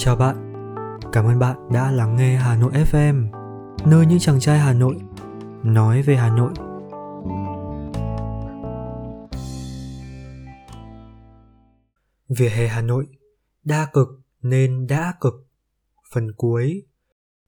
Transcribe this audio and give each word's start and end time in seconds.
Chào 0.00 0.16
bạn, 0.16 0.36
cảm 1.12 1.24
ơn 1.24 1.38
bạn 1.38 1.56
đã 1.72 1.90
lắng 1.90 2.16
nghe 2.16 2.36
Hà 2.36 2.56
Nội 2.56 2.72
FM, 2.72 3.26
nơi 3.86 4.06
những 4.06 4.18
chàng 4.18 4.40
trai 4.40 4.58
Hà 4.58 4.72
Nội 4.72 4.96
nói 5.62 6.02
về 6.02 6.16
Hà 6.16 6.36
Nội. 6.36 6.52
Vỉa 12.28 12.48
hè 12.48 12.68
Hà 12.68 12.80
Nội, 12.80 13.06
đa 13.64 13.86
cực 13.92 14.08
nên 14.42 14.86
đã 14.86 15.14
cực. 15.20 15.34
Phần 16.12 16.32
cuối, 16.36 16.86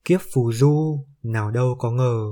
kiếp 0.05 0.21
phù 0.33 0.51
du, 0.51 1.05
nào 1.23 1.51
đâu 1.51 1.75
có 1.79 1.91
ngờ. 1.91 2.27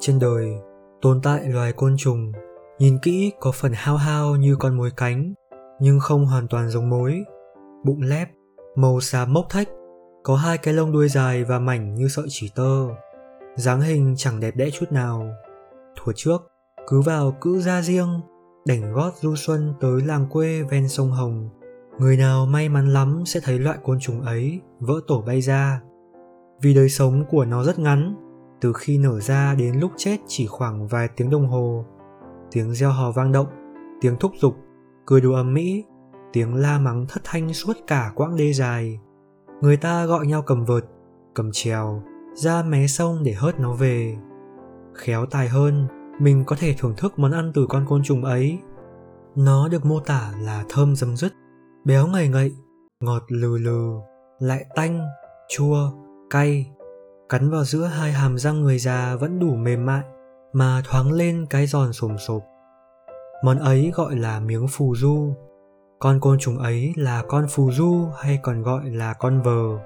Trên 0.00 0.18
đời, 0.18 0.46
tồn 1.02 1.20
tại 1.22 1.44
loài 1.44 1.72
côn 1.72 1.94
trùng, 1.98 2.32
nhìn 2.78 2.98
kỹ 3.02 3.32
có 3.40 3.52
phần 3.52 3.72
hao 3.74 3.96
hao 3.96 4.36
như 4.36 4.56
con 4.58 4.76
mối 4.76 4.90
cánh, 4.96 5.34
nhưng 5.80 6.00
không 6.00 6.26
hoàn 6.26 6.48
toàn 6.48 6.68
giống 6.68 6.90
mối. 6.90 7.24
Bụng 7.84 8.02
lép, 8.02 8.28
màu 8.76 9.00
xám 9.00 9.32
mốc 9.32 9.46
thách, 9.48 9.68
có 10.22 10.36
hai 10.36 10.58
cái 10.58 10.74
lông 10.74 10.92
đuôi 10.92 11.08
dài 11.08 11.44
và 11.44 11.58
mảnh 11.58 11.94
như 11.94 12.08
sợi 12.08 12.26
chỉ 12.28 12.50
tơ. 12.54 12.86
dáng 13.56 13.80
hình 13.80 14.14
chẳng 14.16 14.40
đẹp 14.40 14.56
đẽ 14.56 14.70
chút 14.70 14.92
nào. 14.92 15.26
Thuở 15.96 16.12
trước, 16.16 16.52
cứ 16.86 17.00
vào 17.00 17.36
cữ 17.40 17.60
ra 17.60 17.82
riêng, 17.82 18.20
đảnh 18.66 18.92
gót 18.92 19.10
du 19.20 19.36
xuân 19.36 19.74
tới 19.80 20.02
làng 20.06 20.26
quê 20.30 20.62
ven 20.62 20.88
sông 20.88 21.10
Hồng. 21.10 21.48
Người 21.98 22.16
nào 22.16 22.46
may 22.46 22.68
mắn 22.68 22.92
lắm 22.92 23.22
sẽ 23.26 23.40
thấy 23.42 23.58
loại 23.58 23.78
côn 23.84 24.00
trùng 24.00 24.22
ấy 24.22 24.60
vỡ 24.80 24.94
tổ 25.06 25.22
bay 25.26 25.40
ra. 25.40 25.82
Vì 26.62 26.74
đời 26.74 26.88
sống 26.88 27.24
của 27.30 27.44
nó 27.44 27.64
rất 27.64 27.78
ngắn, 27.78 28.14
từ 28.60 28.72
khi 28.72 28.98
nở 28.98 29.20
ra 29.20 29.54
đến 29.54 29.80
lúc 29.80 29.92
chết 29.96 30.16
chỉ 30.26 30.46
khoảng 30.46 30.88
vài 30.88 31.08
tiếng 31.16 31.30
đồng 31.30 31.46
hồ. 31.46 31.84
Tiếng 32.50 32.74
reo 32.74 32.90
hò 32.90 33.12
vang 33.12 33.32
động, 33.32 33.46
tiếng 34.00 34.16
thúc 34.16 34.32
giục, 34.40 34.54
cười 35.06 35.20
đùa 35.20 35.34
ầm 35.34 35.54
mỹ, 35.54 35.84
tiếng 36.32 36.54
la 36.54 36.78
mắng 36.78 37.06
thất 37.08 37.20
thanh 37.24 37.54
suốt 37.54 37.76
cả 37.86 38.12
quãng 38.14 38.36
đê 38.36 38.52
dài. 38.52 39.00
Người 39.60 39.76
ta 39.76 40.06
gọi 40.06 40.26
nhau 40.26 40.42
cầm 40.42 40.64
vợt, 40.64 40.84
cầm 41.34 41.50
trèo, 41.52 42.02
ra 42.34 42.62
mé 42.62 42.86
sông 42.86 43.22
để 43.24 43.32
hớt 43.32 43.60
nó 43.60 43.72
về. 43.72 44.16
Khéo 44.94 45.26
tài 45.26 45.48
hơn, 45.48 45.86
mình 46.20 46.44
có 46.46 46.56
thể 46.58 46.74
thưởng 46.78 46.94
thức 46.96 47.18
món 47.18 47.32
ăn 47.32 47.52
từ 47.54 47.66
con 47.68 47.86
côn 47.88 48.02
trùng 48.02 48.24
ấy. 48.24 48.58
Nó 49.36 49.68
được 49.68 49.84
mô 49.86 50.00
tả 50.00 50.32
là 50.40 50.64
thơm 50.68 50.96
dấm 50.96 51.16
dứt, 51.16 51.32
béo 51.84 52.06
ngậy 52.06 52.28
ngậy, 52.28 52.52
ngọt 53.00 53.22
lừ 53.28 53.58
lừ, 53.58 53.92
lại 54.38 54.64
tanh, 54.74 55.00
chua, 55.48 55.92
cay. 56.30 56.70
Cắn 57.28 57.50
vào 57.50 57.64
giữa 57.64 57.84
hai 57.84 58.12
hàm 58.12 58.38
răng 58.38 58.60
người 58.60 58.78
già 58.78 59.16
vẫn 59.16 59.38
đủ 59.38 59.54
mềm 59.54 59.86
mại, 59.86 60.02
mà 60.52 60.82
thoáng 60.84 61.12
lên 61.12 61.46
cái 61.50 61.66
giòn 61.66 61.92
sồm 61.92 62.18
sộp. 62.18 62.42
Món 63.44 63.58
ấy 63.58 63.92
gọi 63.94 64.16
là 64.16 64.40
miếng 64.40 64.66
phù 64.68 64.94
du. 64.96 65.34
Con 65.98 66.20
côn 66.20 66.38
trùng 66.38 66.58
ấy 66.58 66.92
là 66.96 67.22
con 67.28 67.46
phù 67.48 67.70
du 67.72 68.06
hay 68.18 68.38
còn 68.42 68.62
gọi 68.62 68.90
là 68.90 69.12
con 69.12 69.42
vờ. 69.42 69.78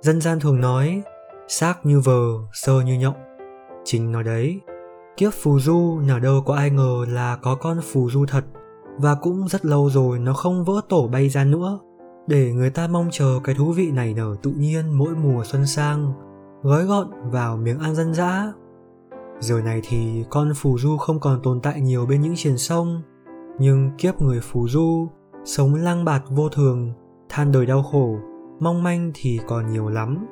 Dân 0.00 0.20
gian 0.20 0.40
thường 0.40 0.60
nói, 0.60 1.02
xác 1.48 1.86
như 1.86 2.00
vờ, 2.00 2.28
sơ 2.52 2.80
như 2.80 2.98
nhộng. 2.98 3.16
Chính 3.84 4.12
nói 4.12 4.24
đấy, 4.24 4.60
kiếp 5.18 5.32
phù 5.32 5.58
du 5.58 6.00
nào 6.06 6.20
đâu 6.20 6.42
có 6.46 6.54
ai 6.54 6.70
ngờ 6.70 7.04
là 7.08 7.36
có 7.36 7.54
con 7.54 7.80
phù 7.82 8.10
du 8.10 8.26
thật 8.26 8.44
và 8.98 9.14
cũng 9.14 9.48
rất 9.48 9.64
lâu 9.64 9.90
rồi 9.90 10.18
nó 10.18 10.32
không 10.32 10.64
vỡ 10.64 10.80
tổ 10.88 11.08
bay 11.08 11.28
ra 11.28 11.44
nữa 11.44 11.78
để 12.26 12.52
người 12.52 12.70
ta 12.70 12.88
mong 12.88 13.08
chờ 13.12 13.38
cái 13.44 13.54
thú 13.54 13.72
vị 13.72 13.90
này 13.90 14.14
nở 14.14 14.36
tự 14.42 14.50
nhiên 14.50 14.98
mỗi 14.98 15.14
mùa 15.14 15.44
xuân 15.44 15.66
sang 15.66 16.12
gói 16.62 16.84
gọn 16.84 17.30
vào 17.30 17.56
miếng 17.56 17.78
ăn 17.78 17.94
dân 17.94 18.14
dã 18.14 18.52
giờ 19.40 19.60
này 19.60 19.80
thì 19.88 20.24
con 20.30 20.52
phù 20.56 20.78
du 20.78 20.96
không 20.96 21.20
còn 21.20 21.42
tồn 21.42 21.60
tại 21.60 21.80
nhiều 21.80 22.06
bên 22.06 22.20
những 22.20 22.36
triền 22.36 22.58
sông, 22.58 23.02
nhưng 23.58 23.90
kiếp 23.98 24.22
người 24.22 24.40
phù 24.40 24.68
du, 24.68 25.08
sống 25.44 25.74
lang 25.74 26.04
bạt 26.04 26.22
vô 26.30 26.48
thường, 26.48 26.92
than 27.28 27.52
đời 27.52 27.66
đau 27.66 27.82
khổ, 27.82 28.16
mong 28.60 28.82
manh 28.82 29.12
thì 29.14 29.40
còn 29.46 29.72
nhiều 29.72 29.88
lắm. 29.88 30.26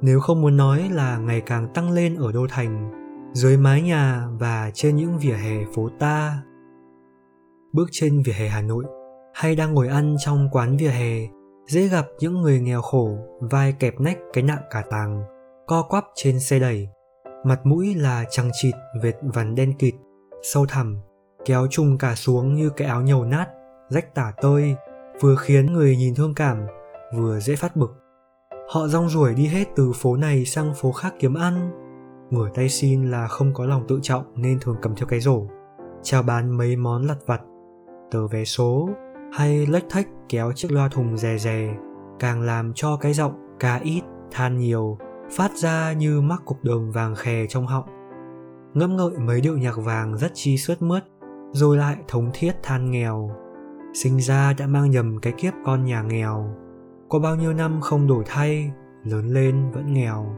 Nếu 0.00 0.20
không 0.20 0.42
muốn 0.42 0.56
nói 0.56 0.88
là 0.92 1.18
ngày 1.18 1.40
càng 1.40 1.68
tăng 1.74 1.90
lên 1.90 2.16
ở 2.16 2.32
đô 2.32 2.46
thành, 2.50 2.92
dưới 3.32 3.56
mái 3.56 3.82
nhà 3.82 4.28
và 4.38 4.70
trên 4.74 4.96
những 4.96 5.18
vỉa 5.18 5.34
hè 5.34 5.64
phố 5.74 5.88
ta. 5.98 6.42
Bước 7.72 7.86
trên 7.90 8.22
vỉa 8.22 8.32
hè 8.32 8.48
hà 8.48 8.62
nội, 8.62 8.84
hay 9.34 9.56
đang 9.56 9.74
ngồi 9.74 9.88
ăn 9.88 10.16
trong 10.18 10.48
quán 10.52 10.76
vỉa 10.76 10.88
hè, 10.88 11.28
dễ 11.66 11.88
gặp 11.88 12.06
những 12.20 12.42
người 12.42 12.60
nghèo 12.60 12.82
khổ, 12.82 13.18
vai 13.40 13.72
kẹp 13.72 14.00
nách 14.00 14.18
cái 14.32 14.44
nạng 14.44 14.62
cả 14.70 14.82
tàng, 14.90 15.22
co 15.66 15.82
quắp 15.82 16.04
trên 16.14 16.40
xe 16.40 16.58
đẩy 16.58 16.88
mặt 17.46 17.66
mũi 17.66 17.94
là 17.94 18.24
trăng 18.30 18.50
trịt, 18.52 18.74
vệt 19.02 19.14
vằn 19.22 19.54
đen 19.54 19.72
kịt. 19.78 19.94
Sâu 20.42 20.66
thẳm, 20.66 20.96
kéo 21.44 21.66
trùng 21.70 21.98
cả 21.98 22.14
xuống 22.14 22.54
như 22.54 22.70
cái 22.70 22.88
áo 22.88 23.02
nhầu 23.02 23.24
nát. 23.24 23.46
Rách 23.88 24.14
tả 24.14 24.32
tơi, 24.42 24.76
vừa 25.20 25.36
khiến 25.36 25.72
người 25.72 25.96
nhìn 25.96 26.14
thương 26.14 26.34
cảm, 26.34 26.66
vừa 27.16 27.40
dễ 27.40 27.56
phát 27.56 27.76
bực. 27.76 27.94
Họ 28.68 28.86
rong 28.88 29.08
ruổi 29.08 29.34
đi 29.34 29.46
hết 29.46 29.64
từ 29.76 29.92
phố 29.94 30.16
này 30.16 30.44
sang 30.44 30.74
phố 30.74 30.92
khác 30.92 31.14
kiếm 31.18 31.34
ăn. 31.34 31.70
Ngửa 32.30 32.48
tay 32.54 32.68
xin 32.68 33.10
là 33.10 33.28
không 33.28 33.54
có 33.54 33.66
lòng 33.66 33.84
tự 33.88 33.98
trọng 34.02 34.24
nên 34.34 34.58
thường 34.60 34.76
cầm 34.82 34.94
theo 34.94 35.06
cái 35.06 35.20
rổ. 35.20 35.46
Chào 36.02 36.22
bán 36.22 36.56
mấy 36.56 36.76
món 36.76 37.06
lặt 37.06 37.18
vặt, 37.26 37.40
tờ 38.10 38.26
vé 38.26 38.44
số, 38.44 38.88
hay 39.32 39.66
lách 39.66 39.84
thách 39.90 40.08
kéo 40.28 40.52
chiếc 40.52 40.72
loa 40.72 40.88
thùng 40.88 41.16
rè 41.16 41.38
rè, 41.38 41.76
càng 42.18 42.42
làm 42.42 42.72
cho 42.74 42.96
cái 42.96 43.12
giọng 43.12 43.56
ca 43.60 43.76
ít, 43.76 44.02
than 44.30 44.58
nhiều 44.58 44.98
phát 45.30 45.52
ra 45.56 45.92
như 45.92 46.20
mắc 46.20 46.42
cục 46.44 46.64
đồng 46.64 46.90
vàng 46.90 47.14
khè 47.14 47.46
trong 47.48 47.66
họng. 47.66 47.84
Ngẫm 48.74 48.96
ngợi 48.96 49.18
mấy 49.18 49.40
điệu 49.40 49.58
nhạc 49.58 49.76
vàng 49.76 50.16
rất 50.16 50.30
chi 50.34 50.56
suốt 50.56 50.82
mướt, 50.82 51.02
rồi 51.52 51.76
lại 51.76 51.96
thống 52.08 52.30
thiết 52.34 52.52
than 52.62 52.90
nghèo. 52.90 53.30
Sinh 53.94 54.20
ra 54.20 54.52
đã 54.58 54.66
mang 54.66 54.90
nhầm 54.90 55.18
cái 55.22 55.32
kiếp 55.32 55.52
con 55.64 55.84
nhà 55.84 56.02
nghèo. 56.02 56.54
Có 57.08 57.18
bao 57.18 57.36
nhiêu 57.36 57.52
năm 57.52 57.80
không 57.80 58.06
đổi 58.06 58.24
thay, 58.26 58.70
lớn 59.04 59.28
lên 59.28 59.70
vẫn 59.70 59.92
nghèo. 59.92 60.36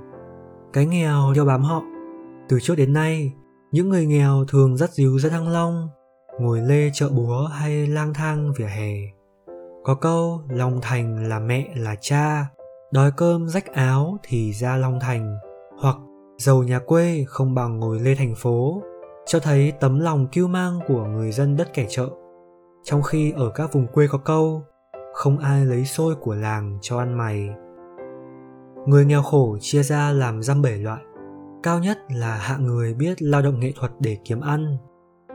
Cái 0.73 0.87
nghèo 0.87 1.33
đeo 1.35 1.45
bám 1.45 1.63
họ. 1.63 1.83
Từ 2.49 2.61
trước 2.61 2.75
đến 2.75 2.93
nay, 2.93 3.35
những 3.73 3.89
người 3.89 4.07
nghèo 4.07 4.45
thường 4.49 4.77
rất 4.77 4.91
díu 4.91 5.19
ra 5.19 5.31
thăng 5.31 5.49
long, 5.49 5.89
ngồi 6.41 6.61
lê 6.61 6.91
chợ 6.95 7.09
búa 7.09 7.47
hay 7.47 7.87
lang 7.87 8.15
thang 8.15 8.53
vỉa 8.57 8.67
hè. 8.67 8.93
Có 9.85 9.95
câu 9.95 10.43
lòng 10.49 10.79
thành 10.83 11.29
là 11.29 11.39
mẹ 11.39 11.69
là 11.77 11.95
cha 12.01 12.47
đói 12.93 13.11
cơm 13.17 13.49
rách 13.49 13.73
áo 13.73 14.19
thì 14.23 14.53
ra 14.53 14.77
long 14.77 15.01
thành, 15.01 15.39
hoặc 15.79 15.97
giàu 16.39 16.63
nhà 16.63 16.79
quê 16.79 17.25
không 17.29 17.55
bằng 17.55 17.79
ngồi 17.79 18.01
lê 18.01 18.15
thành 18.15 18.35
phố, 18.37 18.83
cho 19.27 19.41
thấy 19.41 19.73
tấm 19.81 20.01
lòng 20.01 20.27
kiêu 20.27 20.49
mang 20.49 20.81
của 20.89 21.05
người 21.05 21.33
dân 21.33 21.57
đất 21.57 21.75
kẻ 21.75 21.87
chợ. 21.89 22.09
Trong 22.85 23.03
khi 23.03 23.33
ở 23.33 23.51
các 23.55 23.73
vùng 23.73 23.87
quê 23.87 24.07
có 24.11 24.19
câu, 24.19 24.63
không 25.15 25.39
ai 25.39 25.65
lấy 25.65 25.85
xôi 25.85 26.15
của 26.15 26.35
làng 26.35 26.79
cho 26.81 26.99
ăn 26.99 27.19
mày. 27.19 27.49
Người 28.87 29.05
nghèo 29.05 29.23
khổ 29.23 29.57
chia 29.61 29.83
ra 29.83 30.13
làm 30.13 30.43
dăm 30.43 30.63
bảy 30.63 30.79
loại 30.79 31.01
cao 31.63 31.79
nhất 31.79 31.99
là 32.09 32.37
hạng 32.37 32.67
người 32.67 32.95
biết 32.95 33.23
lao 33.23 33.43
động 33.43 33.61
nghệ 33.61 33.73
thuật 33.77 33.93
để 34.01 34.19
kiếm 34.25 34.41
ăn. 34.41 34.77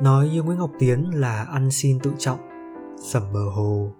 Nói 0.02 0.30
như 0.30 0.44
nguyễn 0.44 0.58
ngọc 0.58 0.72
tiến 0.80 1.12
là 1.14 1.44
ăn 1.44 1.72
xin 1.72 2.00
tự 2.00 2.12
trọng 2.18 2.40
sẩm 3.04 3.24
bờ 3.34 3.50
hồ 3.56 3.92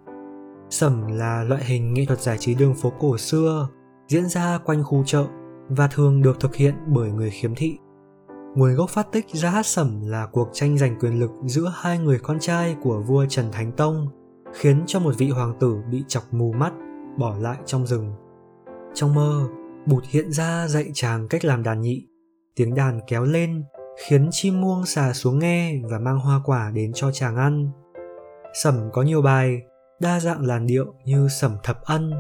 sẩm 0.74 1.08
là 1.08 1.44
loại 1.44 1.64
hình 1.66 1.94
nghệ 1.94 2.06
thuật 2.06 2.22
giải 2.22 2.38
trí 2.38 2.56
đường 2.56 2.76
phố 2.76 2.94
cổ 3.00 3.18
xưa 3.18 3.68
diễn 4.08 4.26
ra 4.26 4.58
quanh 4.66 4.84
khu 4.84 5.04
chợ 5.06 5.26
và 5.70 5.88
thường 5.88 6.22
được 6.22 6.40
thực 6.40 6.56
hiện 6.56 6.76
bởi 6.88 7.12
người 7.12 7.30
khiếm 7.30 7.56
thị 7.56 7.78
nguồn 8.56 8.76
gốc 8.76 8.90
phát 8.90 9.12
tích 9.12 9.26
ra 9.30 9.50
hát 9.50 9.66
sẩm 9.66 10.02
là 10.08 10.26
cuộc 10.32 10.50
tranh 10.54 10.78
giành 10.78 11.00
quyền 11.00 11.20
lực 11.20 11.32
giữa 11.46 11.74
hai 11.76 12.00
người 12.00 12.20
con 12.20 12.40
trai 12.40 12.76
của 12.84 13.00
vua 13.00 13.26
trần 13.26 13.52
thánh 13.52 13.72
tông 13.72 14.08
khiến 14.54 14.84
cho 14.88 15.00
một 15.00 15.16
vị 15.18 15.30
hoàng 15.30 15.54
tử 15.60 15.78
bị 15.92 16.04
chọc 16.08 16.24
mù 16.34 16.52
mắt 16.52 16.74
bỏ 17.18 17.36
lại 17.38 17.58
trong 17.66 17.88
rừng 17.88 18.14
trong 18.94 19.14
mơ, 19.14 19.50
Bụt 19.86 20.04
hiện 20.10 20.32
ra 20.32 20.68
dạy 20.68 20.92
chàng 20.94 21.28
cách 21.28 21.46
làm 21.46 21.64
đàn 21.64 21.82
nhị. 21.82 22.08
Tiếng 22.56 22.76
đàn 22.76 23.00
kéo 23.08 23.24
lên, 23.24 23.64
khiến 24.08 24.28
chim 24.32 24.62
muông 24.62 24.86
xà 24.86 25.14
xuống 25.14 25.40
nghe 25.40 25.82
và 25.90 26.00
mang 26.00 26.20
hoa 26.20 26.42
quả 26.46 26.72
đến 26.74 26.92
cho 26.96 27.12
chàng 27.12 27.36
ăn. 27.36 27.72
Sẩm 28.64 28.90
có 28.94 29.02
nhiều 29.02 29.22
bài, 29.22 29.62
đa 30.04 30.20
dạng 30.20 30.46
làn 30.46 30.68
điệu 30.68 30.94
như 31.06 31.28
sẩm 31.28 31.58
thập 31.64 31.82
ân, 31.84 32.14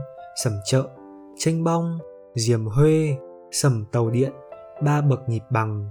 sẩm 0.44 0.53
chợ, 0.65 0.89
tranh 1.38 1.63
bong, 1.63 2.00
diềm 2.35 2.65
huê, 2.65 3.18
sẩm 3.51 3.85
tàu 3.91 4.09
điện, 4.09 4.31
ba 4.83 5.01
bậc 5.01 5.30
nhịp 5.30 5.44
bằng. 5.50 5.89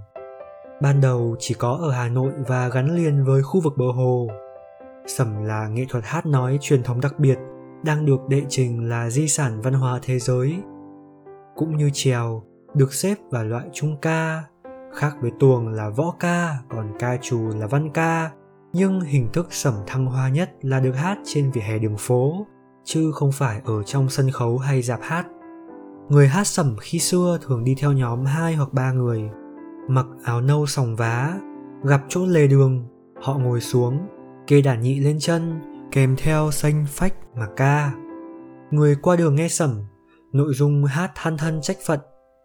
Ban 0.81 1.01
đầu 1.01 1.35
chỉ 1.39 1.55
có 1.59 1.79
ở 1.81 1.91
Hà 1.91 2.09
Nội 2.09 2.31
và 2.47 2.69
gắn 2.69 2.95
liền 2.95 3.23
với 3.23 3.43
khu 3.43 3.61
vực 3.61 3.73
bờ 3.77 3.85
hồ. 3.91 4.27
Sẩm 5.07 5.45
là 5.45 5.67
nghệ 5.67 5.85
thuật 5.89 6.03
hát 6.07 6.25
nói 6.25 6.57
truyền 6.61 6.83
thống 6.83 7.01
đặc 7.01 7.19
biệt, 7.19 7.37
đang 7.85 8.05
được 8.05 8.19
đệ 8.29 8.41
trình 8.49 8.89
là 8.89 9.09
di 9.09 9.27
sản 9.27 9.61
văn 9.61 9.73
hóa 9.73 9.99
thế 10.01 10.19
giới 10.19 10.55
cũng 11.55 11.77
như 11.77 11.89
trèo 11.93 12.43
được 12.73 12.93
xếp 12.93 13.15
vào 13.31 13.43
loại 13.43 13.65
trung 13.73 13.97
ca 14.01 14.43
khác 14.95 15.15
với 15.21 15.31
tuồng 15.39 15.67
là 15.67 15.89
võ 15.89 16.15
ca 16.19 16.55
còn 16.69 16.93
ca 16.99 17.17
trù 17.21 17.49
là 17.55 17.67
văn 17.67 17.89
ca 17.93 18.31
nhưng 18.73 19.01
hình 19.01 19.29
thức 19.33 19.47
sẩm 19.49 19.73
thăng 19.87 20.05
hoa 20.05 20.29
nhất 20.29 20.51
là 20.61 20.79
được 20.79 20.91
hát 20.91 21.17
trên 21.25 21.51
vỉa 21.51 21.61
hè 21.61 21.79
đường 21.79 21.97
phố 21.97 22.47
chứ 22.83 23.11
không 23.11 23.31
phải 23.31 23.61
ở 23.65 23.83
trong 23.83 24.09
sân 24.09 24.31
khấu 24.31 24.57
hay 24.57 24.81
dạp 24.81 24.99
hát 25.01 25.27
người 26.09 26.27
hát 26.27 26.47
sẩm 26.47 26.75
khi 26.81 26.99
xưa 26.99 27.39
thường 27.41 27.63
đi 27.63 27.75
theo 27.79 27.91
nhóm 27.91 28.25
hai 28.25 28.55
hoặc 28.55 28.73
ba 28.73 28.91
người 28.91 29.21
mặc 29.87 30.05
áo 30.23 30.41
nâu 30.41 30.65
sòng 30.65 30.95
vá 30.95 31.33
gặp 31.83 32.01
chỗ 32.09 32.25
lề 32.25 32.47
đường 32.47 32.87
họ 33.21 33.37
ngồi 33.37 33.61
xuống 33.61 34.07
kê 34.47 34.61
đàn 34.61 34.81
nhị 34.81 34.99
lên 34.99 35.19
chân 35.19 35.59
kèm 35.93 36.15
theo 36.17 36.51
xanh 36.51 36.85
phách 36.89 37.13
mà 37.35 37.47
ca. 37.55 37.93
Người 38.71 38.95
qua 39.01 39.15
đường 39.15 39.35
nghe 39.35 39.47
sẩm, 39.47 39.81
nội 40.31 40.53
dung 40.53 40.85
hát 40.85 41.11
than 41.15 41.37
thân 41.37 41.61
trách 41.61 41.77
phận, 41.85 41.99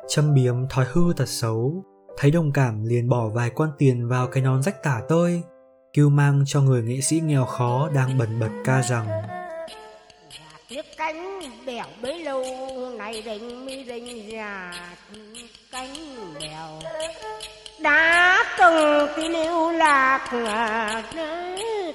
châm 0.09 0.35
biếm 0.35 0.55
thói 0.71 0.87
hư 0.93 1.03
tật 1.17 1.29
xấu, 1.29 1.85
thấy 2.19 2.31
đồng 2.31 2.53
cảm 2.53 2.85
liền 2.85 3.09
bỏ 3.09 3.29
vài 3.29 3.51
quan 3.51 3.71
tiền 3.79 4.09
vào 4.09 4.27
cái 4.27 4.43
nón 4.43 4.63
rách 4.63 4.83
tả 4.83 5.01
tơi, 5.09 5.43
kêu 5.93 6.09
mang 6.09 6.45
cho 6.47 6.61
người 6.61 6.83
nghệ 6.83 7.01
sĩ 7.01 7.21
nghèo 7.21 7.45
khó 7.45 7.89
đang 7.95 8.19
bần 8.19 8.41
bật 8.41 8.51
ca 8.65 8.83
rằng, 8.83 9.09
tiếp 10.69 10.85
cánh 10.97 11.41
bèo 11.67 11.87
bấy 12.03 12.25
lâu 12.25 12.45
này 12.99 13.23
đình 13.23 13.67
mi 13.67 13.85
đình 13.85 14.31
già, 14.31 14.73
cánh 15.73 15.95
bèo 16.41 16.81
đã 17.79 18.45
từng 18.59 19.09
tí 19.17 19.29
lưu 19.29 19.73
lạc 19.73 20.31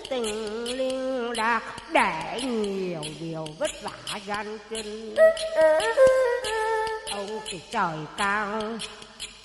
tình 0.09 0.63
liên 0.63 1.31
lạc 1.31 1.61
để 1.93 2.39
nhiều 2.43 3.01
điều 3.19 3.47
vất 3.59 3.71
vả 3.83 4.19
gian 4.27 4.57
chân 4.69 5.15
ông 7.11 7.39
thì 7.49 7.61
trời 7.71 7.97
cao, 8.17 8.61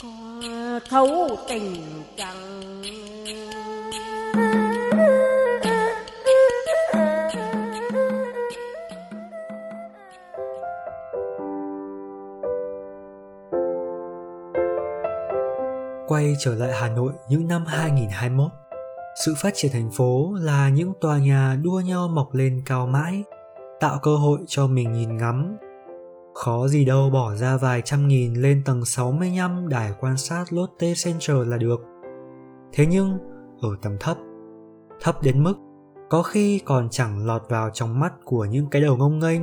có 0.02 0.08
thấu 0.88 1.38
tình 1.48 2.02
chẳng 2.16 2.82
Quay 16.08 16.34
trở 16.38 16.54
lại 16.54 16.72
Hà 16.72 16.88
Nội 16.88 17.12
những 17.28 17.48
năm 17.48 17.64
2021, 17.66 18.50
sự 19.24 19.34
phát 19.36 19.52
triển 19.54 19.72
thành 19.72 19.90
phố 19.90 20.32
là 20.40 20.68
những 20.68 20.92
tòa 21.00 21.18
nhà 21.18 21.56
đua 21.62 21.80
nhau 21.80 22.08
mọc 22.08 22.34
lên 22.34 22.62
cao 22.66 22.86
mãi, 22.86 23.24
tạo 23.80 23.98
cơ 24.02 24.16
hội 24.16 24.38
cho 24.46 24.66
mình 24.66 24.92
nhìn 24.92 25.16
ngắm. 25.16 25.56
Khó 26.34 26.68
gì 26.68 26.84
đâu 26.84 27.10
bỏ 27.10 27.34
ra 27.34 27.56
vài 27.56 27.82
trăm 27.84 28.08
nghìn 28.08 28.34
lên 28.34 28.62
tầng 28.64 28.84
65 28.84 29.68
đài 29.68 29.92
quan 30.00 30.16
sát 30.16 30.44
Lotte 30.50 30.92
Central 31.04 31.48
là 31.50 31.56
được. 31.56 31.80
Thế 32.72 32.86
nhưng, 32.86 33.18
ở 33.60 33.68
tầm 33.82 33.96
thấp, 34.00 34.16
thấp 35.00 35.22
đến 35.22 35.42
mức 35.44 35.54
có 36.10 36.22
khi 36.22 36.58
còn 36.64 36.88
chẳng 36.90 37.26
lọt 37.26 37.42
vào 37.48 37.70
trong 37.70 38.00
mắt 38.00 38.12
của 38.24 38.44
những 38.44 38.66
cái 38.70 38.82
đầu 38.82 38.96
ngông 38.96 39.18
nghênh. 39.18 39.42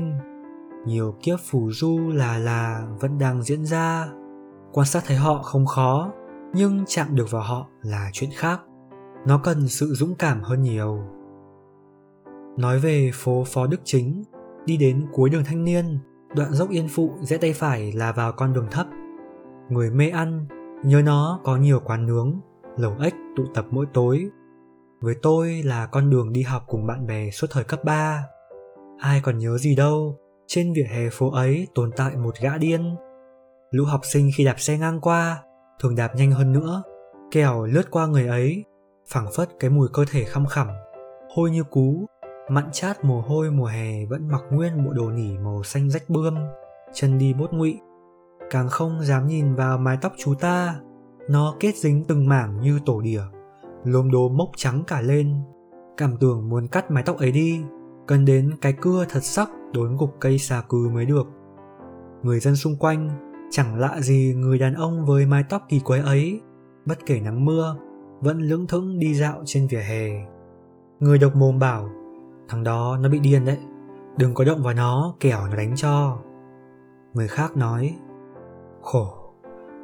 Nhiều 0.86 1.16
kiếp 1.22 1.40
phù 1.50 1.72
du 1.72 2.00
là 2.14 2.38
là 2.38 2.88
vẫn 3.00 3.18
đang 3.18 3.44
diễn 3.44 3.66
ra. 3.66 4.08
Quan 4.72 4.88
sát 4.88 5.04
thấy 5.08 5.18
họ 5.18 5.42
không 5.44 5.66
khó, 5.66 6.12
nhưng 6.56 6.84
chạm 6.88 7.16
được 7.16 7.32
vào 7.32 7.42
họ 7.42 7.68
là 7.82 8.10
chuyện 8.14 8.30
khác 8.34 8.62
nó 9.26 9.38
cần 9.44 9.68
sự 9.68 9.86
dũng 9.86 10.16
cảm 10.16 10.42
hơn 10.42 10.62
nhiều 10.62 11.00
nói 12.58 12.80
về 12.80 13.12
phố 13.14 13.44
phó 13.48 13.68
đức 13.68 13.82
chính 13.84 14.24
đi 14.66 14.78
đến 14.78 15.08
cuối 15.14 15.30
đường 15.30 15.44
thanh 15.46 15.64
niên 15.64 16.00
đoạn 16.36 16.54
dốc 16.54 16.70
yên 16.70 16.88
phụ 16.90 17.14
rẽ 17.22 17.38
tay 17.38 17.54
phải 17.54 17.92
là 17.92 18.12
vào 18.12 18.32
con 18.32 18.54
đường 18.54 18.68
thấp 18.72 18.88
người 19.70 19.92
mê 19.92 20.10
ăn 20.10 20.46
nhớ 20.84 21.02
nó 21.02 21.40
có 21.44 21.58
nhiều 21.58 21.80
quán 21.86 22.06
nướng 22.06 22.40
lẩu 22.78 22.94
ếch 23.02 23.16
tụ 23.36 23.44
tập 23.54 23.66
mỗi 23.72 23.86
tối 23.94 24.30
với 25.06 25.16
tôi 25.22 25.62
là 25.66 25.86
con 25.86 26.10
đường 26.10 26.34
đi 26.34 26.42
học 26.42 26.64
cùng 26.68 26.88
bạn 26.88 27.08
bè 27.08 27.30
suốt 27.32 27.48
thời 27.52 27.64
cấp 27.64 27.84
3. 27.84 28.24
Ai 29.00 29.22
còn 29.24 29.38
nhớ 29.38 29.58
gì 29.58 29.76
đâu, 29.76 30.20
trên 30.48 30.74
vỉa 30.74 30.86
hè 30.90 31.10
phố 31.12 31.32
ấy 31.32 31.68
tồn 31.76 31.92
tại 31.96 32.16
một 32.16 32.36
gã 32.42 32.58
điên. 32.58 32.96
Lũ 33.72 33.86
học 33.86 34.02
sinh 34.04 34.32
khi 34.38 34.46
đạp 34.46 34.60
xe 34.60 34.78
ngang 34.78 35.02
qua 35.02 35.44
thường 35.80 35.96
đạp 35.96 36.16
nhanh 36.16 36.32
hơn 36.32 36.54
nữa 36.54 36.84
kèo 37.32 37.66
lướt 37.66 37.92
qua 37.92 38.08
người 38.08 38.28
ấy 38.28 38.66
phảng 39.08 39.32
phất 39.36 39.50
cái 39.60 39.70
mùi 39.70 39.88
cơ 39.94 40.06
thể 40.12 40.24
khăm 40.24 40.46
khẳm 40.46 40.68
hôi 41.36 41.52
như 41.52 41.64
cú 41.64 42.06
mặn 42.50 42.70
chát 42.72 43.06
mồ 43.06 43.22
hôi 43.22 43.52
mùa 43.52 43.66
hè 43.66 44.06
vẫn 44.06 44.28
mặc 44.28 44.42
nguyên 44.52 44.86
bộ 44.86 44.94
đồ 44.94 45.12
nỉ 45.12 45.38
màu 45.38 45.64
xanh 45.64 45.90
rách 45.90 46.10
bươm 46.10 46.36
chân 46.94 47.18
đi 47.18 47.34
bốt 47.34 47.54
ngụy 47.54 47.80
càng 48.50 48.70
không 48.70 49.02
dám 49.02 49.28
nhìn 49.28 49.56
vào 49.56 49.78
mái 49.78 49.98
tóc 50.02 50.14
chú 50.18 50.36
ta 50.36 50.80
nó 51.30 51.56
kết 51.60 51.76
dính 51.76 52.04
từng 52.08 52.30
mảng 52.30 52.62
như 52.62 52.80
tổ 52.86 53.02
đỉa 53.02 53.22
lốm 53.86 54.12
đốm 54.12 54.38
mốc 54.38 54.50
trắng 54.56 54.84
cả 54.88 55.02
lên 55.02 55.36
cảm 55.98 56.18
tưởng 56.18 56.50
muốn 56.50 56.68
cắt 56.68 56.92
mái 56.92 57.04
tóc 57.04 57.18
ấy 57.18 57.32
đi 57.32 57.62
cần 58.08 58.26
đến 58.26 58.52
cái 58.62 58.74
cưa 58.74 59.06
thật 59.10 59.24
sắc 59.24 59.50
đốn 59.74 59.98
gục 59.98 60.16
cây 60.20 60.38
xà 60.38 60.62
cừ 60.70 60.90
mới 60.94 61.06
được 61.06 61.28
người 62.24 62.40
dân 62.40 62.56
xung 62.56 62.76
quanh 62.76 63.26
Chẳng 63.56 63.80
lạ 63.80 64.00
gì 64.02 64.34
người 64.38 64.58
đàn 64.58 64.74
ông 64.74 65.06
với 65.06 65.26
mái 65.26 65.44
tóc 65.50 65.66
kỳ 65.70 65.80
quái 65.80 66.00
ấy, 66.00 66.42
bất 66.86 67.06
kể 67.06 67.20
nắng 67.20 67.46
mưa, 67.46 67.78
vẫn 68.22 68.40
lững 68.40 68.68
thững 68.68 69.00
đi 69.00 69.14
dạo 69.14 69.42
trên 69.46 69.68
vỉa 69.68 69.80
hè. 69.80 70.10
Người 71.00 71.18
độc 71.18 71.36
mồm 71.36 71.60
bảo, 71.60 71.90
thằng 72.48 72.64
đó 72.64 72.98
nó 73.02 73.10
bị 73.10 73.20
điên 73.20 73.46
đấy, 73.46 73.58
đừng 74.18 74.34
có 74.34 74.44
động 74.44 74.64
vào 74.64 74.74
nó 74.74 75.16
kẻo 75.20 75.48
nó 75.48 75.56
đánh 75.56 75.76
cho. 75.76 76.18
Người 77.14 77.28
khác 77.28 77.58
nói, 77.58 77.96
khổ, 78.82 79.34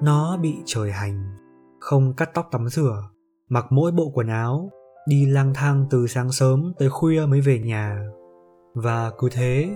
nó 0.01 0.37
bị 0.37 0.57
trời 0.65 0.91
hành, 0.91 1.23
không 1.79 2.13
cắt 2.13 2.29
tóc 2.33 2.47
tắm 2.51 2.67
rửa, 2.67 3.03
mặc 3.51 3.65
mỗi 3.69 3.91
bộ 3.91 4.11
quần 4.13 4.27
áo, 4.27 4.71
đi 5.07 5.25
lang 5.25 5.53
thang 5.53 5.85
từ 5.89 6.07
sáng 6.07 6.31
sớm 6.31 6.73
tới 6.79 6.89
khuya 6.89 7.25
mới 7.25 7.41
về 7.41 7.59
nhà. 7.59 8.05
Và 8.73 9.11
cứ 9.17 9.29
thế, 9.31 9.69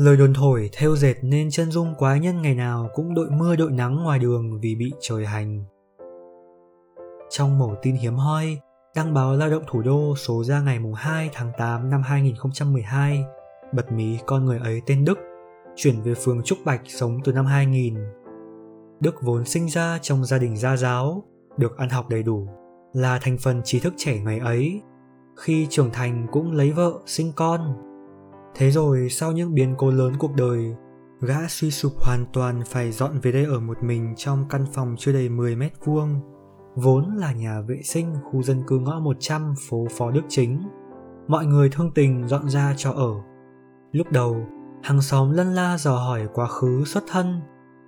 Lời 0.00 0.16
đồn 0.16 0.34
thổi 0.34 0.70
theo 0.72 0.96
dệt 0.96 1.14
nên 1.22 1.50
chân 1.50 1.70
dung 1.70 1.94
quái 1.98 2.20
nhân 2.20 2.42
ngày 2.42 2.54
nào 2.54 2.88
cũng 2.94 3.14
đội 3.14 3.30
mưa 3.30 3.56
đội 3.56 3.70
nắng 3.70 4.02
ngoài 4.02 4.18
đường 4.18 4.60
vì 4.60 4.74
bị 4.74 4.92
trời 5.00 5.26
hành. 5.26 5.64
Trong 7.30 7.58
mẫu 7.58 7.76
tin 7.82 7.94
hiếm 7.94 8.14
hoi, 8.14 8.58
đăng 8.96 9.14
báo 9.14 9.36
Lao 9.36 9.50
động 9.50 9.62
Thủ 9.66 9.82
đô 9.82 10.16
số 10.16 10.44
ra 10.44 10.60
ngày 10.60 10.78
2 10.94 11.30
tháng 11.32 11.52
8 11.58 11.90
năm 11.90 12.02
2012, 12.02 13.24
bật 13.72 13.92
mí 13.92 14.18
con 14.26 14.44
người 14.44 14.58
ấy 14.58 14.82
tên 14.86 15.04
Đức, 15.04 15.18
chuyển 15.76 16.02
về 16.02 16.14
phường 16.14 16.42
Trúc 16.42 16.58
Bạch 16.64 16.82
sống 16.86 17.18
từ 17.24 17.32
năm 17.32 17.46
2000. 17.46 17.94
Đức 19.00 19.14
vốn 19.22 19.44
sinh 19.44 19.68
ra 19.68 19.98
trong 20.02 20.24
gia 20.24 20.38
đình 20.38 20.56
gia 20.56 20.76
giáo, 20.76 21.24
được 21.56 21.76
ăn 21.78 21.88
học 21.88 22.08
đầy 22.08 22.22
đủ, 22.22 22.48
là 22.92 23.18
thành 23.22 23.38
phần 23.38 23.60
trí 23.64 23.80
thức 23.80 23.94
trẻ 23.96 24.20
ngày 24.20 24.38
ấy. 24.38 24.82
Khi 25.36 25.66
trưởng 25.70 25.90
thành 25.90 26.26
cũng 26.32 26.52
lấy 26.52 26.72
vợ, 26.72 26.92
sinh 27.06 27.32
con, 27.36 27.60
Thế 28.54 28.70
rồi 28.70 29.08
sau 29.10 29.32
những 29.32 29.54
biến 29.54 29.74
cố 29.78 29.90
lớn 29.90 30.12
cuộc 30.18 30.34
đời, 30.36 30.76
gã 31.20 31.48
suy 31.48 31.70
sụp 31.70 31.92
hoàn 31.96 32.26
toàn 32.32 32.60
phải 32.66 32.92
dọn 32.92 33.18
về 33.22 33.32
đây 33.32 33.44
ở 33.44 33.60
một 33.60 33.82
mình 33.82 34.14
trong 34.16 34.44
căn 34.48 34.64
phòng 34.72 34.94
chưa 34.98 35.12
đầy 35.12 35.28
10 35.28 35.56
mét 35.56 35.72
vuông, 35.84 36.20
vốn 36.74 37.14
là 37.16 37.32
nhà 37.32 37.60
vệ 37.60 37.80
sinh 37.84 38.14
khu 38.24 38.42
dân 38.42 38.62
cư 38.66 38.78
ngõ 38.78 39.00
100 39.00 39.54
phố 39.68 39.86
Phó 39.90 40.10
Đức 40.10 40.22
Chính. 40.28 40.62
Mọi 41.28 41.46
người 41.46 41.70
thương 41.72 41.90
tình 41.94 42.28
dọn 42.28 42.48
ra 42.48 42.74
cho 42.76 42.92
ở. 42.92 43.14
Lúc 43.92 44.12
đầu, 44.12 44.36
hàng 44.82 45.02
xóm 45.02 45.32
lân 45.32 45.54
la 45.54 45.78
dò 45.78 45.96
hỏi 45.96 46.28
quá 46.34 46.46
khứ 46.46 46.84
xuất 46.84 47.04
thân, 47.08 47.40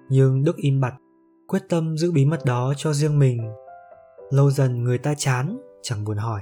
nhưng 0.09 0.45
Đức 0.45 0.57
im 0.57 0.81
bặt, 0.81 0.95
quyết 1.47 1.62
tâm 1.69 1.97
giữ 1.97 2.12
bí 2.12 2.26
mật 2.26 2.41
đó 2.45 2.73
cho 2.76 2.93
riêng 2.93 3.19
mình. 3.19 3.53
Lâu 4.33 4.51
dần 4.51 4.85
người 4.85 4.99
ta 4.99 5.15
chán, 5.17 5.59
chẳng 5.83 6.05
buồn 6.05 6.17
hỏi. 6.17 6.41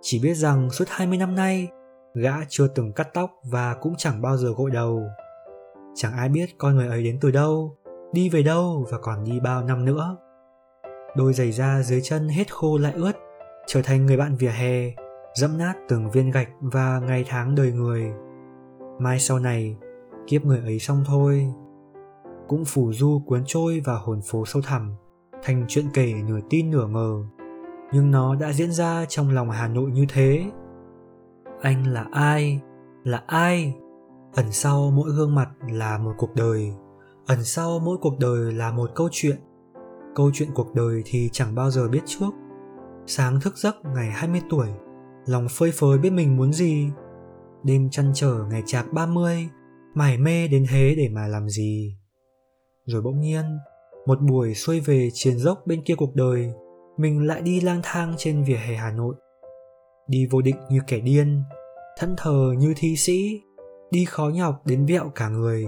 Chỉ 0.00 0.20
biết 0.22 0.34
rằng 0.34 0.70
suốt 0.70 0.84
20 0.88 1.18
năm 1.18 1.34
nay, 1.34 1.68
gã 2.14 2.34
chưa 2.48 2.66
từng 2.66 2.92
cắt 2.92 3.08
tóc 3.14 3.30
và 3.50 3.74
cũng 3.74 3.94
chẳng 3.98 4.22
bao 4.22 4.36
giờ 4.36 4.48
gội 4.56 4.70
đầu. 4.70 5.02
Chẳng 5.94 6.12
ai 6.12 6.28
biết 6.28 6.46
con 6.58 6.76
người 6.76 6.88
ấy 6.88 7.04
đến 7.04 7.18
từ 7.20 7.30
đâu 7.30 7.76
đi 8.12 8.28
về 8.28 8.42
đâu 8.42 8.86
và 8.90 8.98
còn 8.98 9.24
đi 9.24 9.40
bao 9.40 9.64
năm 9.64 9.84
nữa. 9.84 10.16
Đôi 11.16 11.32
giày 11.32 11.52
da 11.52 11.82
dưới 11.82 12.00
chân 12.02 12.28
hết 12.28 12.52
khô 12.54 12.78
lại 12.78 12.92
ướt 12.96 13.12
trở 13.66 13.82
thành 13.82 14.06
người 14.06 14.16
bạn 14.16 14.36
vỉa 14.36 14.50
hè 14.50 14.90
dẫm 15.34 15.58
nát 15.58 15.74
từng 15.88 16.10
viên 16.10 16.30
gạch 16.30 16.48
và 16.60 16.98
ngày 16.98 17.24
tháng 17.28 17.54
đời 17.54 17.72
người. 17.72 18.12
Mai 18.98 19.18
sau 19.20 19.38
này 19.38 19.76
kiếp 20.26 20.44
người 20.44 20.60
ấy 20.60 20.78
xong 20.78 21.04
thôi. 21.06 21.46
Cũng 22.48 22.64
phủ 22.64 22.92
du 22.92 23.22
cuốn 23.26 23.42
trôi 23.46 23.80
vào 23.84 23.98
hồn 24.04 24.20
phố 24.22 24.44
sâu 24.46 24.62
thẳm 24.62 24.96
thành 25.42 25.64
chuyện 25.68 25.86
kể 25.94 26.14
nửa 26.28 26.40
tin 26.50 26.70
nửa 26.70 26.86
ngờ. 26.86 27.24
Nhưng 27.92 28.10
nó 28.10 28.34
đã 28.34 28.52
diễn 28.52 28.72
ra 28.72 29.04
trong 29.08 29.30
lòng 29.30 29.50
hà 29.50 29.68
nội 29.68 29.90
như 29.90 30.06
thế. 30.08 30.50
Anh 31.60 31.86
là 31.86 32.06
ai? 32.12 32.60
Là 33.04 33.22
ai? 33.26 33.74
Ẩn 34.34 34.52
sau 34.52 34.90
mỗi 34.90 35.10
gương 35.10 35.34
mặt 35.34 35.48
là 35.70 35.98
một 35.98 36.12
cuộc 36.18 36.34
đời. 36.34 36.72
Ẩn 37.26 37.44
sau 37.44 37.78
mỗi 37.78 37.96
cuộc 38.00 38.18
đời 38.18 38.52
là 38.52 38.72
một 38.72 38.90
câu 38.94 39.08
chuyện. 39.12 39.36
Câu 40.14 40.30
chuyện 40.34 40.48
cuộc 40.54 40.74
đời 40.74 41.02
thì 41.04 41.28
chẳng 41.32 41.54
bao 41.54 41.70
giờ 41.70 41.88
biết 41.88 42.02
trước. 42.06 42.30
Sáng 43.06 43.40
thức 43.40 43.56
giấc 43.56 43.76
ngày 43.94 44.10
20 44.10 44.40
tuổi, 44.50 44.68
lòng 45.26 45.46
phơi 45.50 45.70
phới 45.70 45.98
biết 45.98 46.10
mình 46.10 46.36
muốn 46.36 46.52
gì. 46.52 46.90
Đêm 47.62 47.90
chăn 47.90 48.10
trở 48.14 48.44
ngày 48.50 48.62
chạc 48.66 48.92
30 48.92 49.48
mải 49.94 50.18
mê 50.18 50.48
đến 50.48 50.66
thế 50.70 50.94
để 50.96 51.08
mà 51.12 51.26
làm 51.26 51.48
gì. 51.48 51.96
Rồi 52.86 53.02
bỗng 53.02 53.20
nhiên 53.20 53.44
một 54.06 54.20
buổi 54.20 54.54
xuôi 54.54 54.80
về 54.80 55.08
triền 55.12 55.38
dốc 55.38 55.62
bên 55.66 55.82
kia 55.82 55.94
cuộc 55.94 56.14
đời, 56.14 56.52
mình 56.96 57.26
lại 57.26 57.42
đi 57.42 57.60
lang 57.60 57.80
thang 57.82 58.14
trên 58.18 58.44
vỉa 58.44 58.56
hè 58.56 58.76
hà 58.76 58.90
nội. 58.90 59.14
Đi 60.08 60.26
vô 60.30 60.42
định 60.42 60.56
như 60.70 60.80
kẻ 60.86 61.00
điên, 61.00 61.42
thẫn 61.98 62.14
thờ 62.16 62.54
như 62.58 62.74
thi 62.76 62.96
sĩ, 62.96 63.40
đi 63.90 64.04
khó 64.04 64.28
nhọc 64.28 64.66
đến 64.66 64.86
vẹo 64.86 65.12
cả 65.14 65.28
người. 65.28 65.66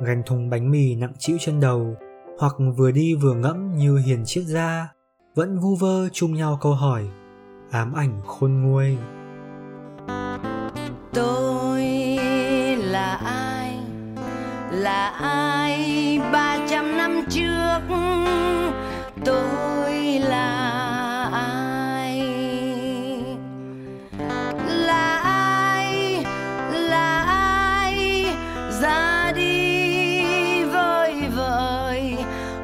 Gánh 0.00 0.22
thùng 0.26 0.50
bánh 0.50 0.70
mì 0.70 0.94
nặng 0.94 1.12
chịu 1.18 1.36
trên 1.40 1.60
đầu, 1.60 1.94
hoặc 2.38 2.54
vừa 2.76 2.90
đi 2.90 3.14
vừa 3.14 3.34
ngẫm 3.34 3.76
như 3.76 3.98
hiền 3.98 4.22
triết 4.24 4.44
gia, 4.44 4.88
vẫn 5.34 5.58
vu 5.58 5.76
vơ 5.76 6.08
chung 6.12 6.34
nhau 6.34 6.58
câu 6.62 6.74
hỏi, 6.74 7.04
ám 7.70 7.92
ảnh 7.92 8.22
khôn 8.26 8.62
nguôi. 8.62 8.96
Tôi 11.14 11.82
là 12.76 13.14
ai? 13.24 13.78
Là 14.72 15.08
ai 15.08 16.18
ba 16.32 16.65
năm 17.06 17.24
trước 17.30 17.80
tôi 19.24 19.92
là 20.18 21.30
ai? 21.32 22.20
Là 24.68 25.20
ai? 25.24 26.24
Là 26.72 27.22
ai? 27.22 28.26
Ra 28.80 29.32
đi 29.36 30.64
vơi 30.64 31.22
vợi 31.36 32.16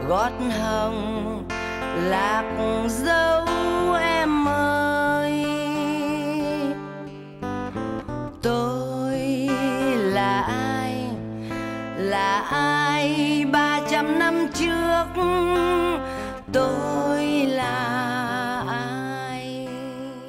gót 0.09 0.33
hờ 0.59 0.82